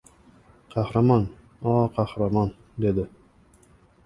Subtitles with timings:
[0.75, 1.27] —Qahramon,
[1.73, 2.51] o, qahramon!—
[2.87, 3.07] dedi.